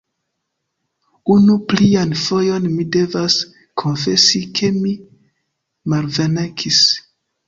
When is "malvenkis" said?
5.95-6.81